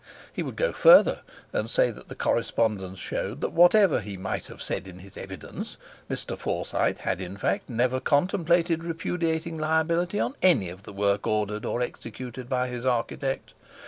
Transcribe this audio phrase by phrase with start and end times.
[0.33, 1.19] He would go further
[1.53, 5.77] and say that the correspondence showed that whatever he might have said in his evidence,
[6.09, 6.35] Mr.
[6.35, 11.83] Forsyte had in fact never contemplated repudiating liability on any of the work ordered or
[11.83, 13.53] executed by his architect.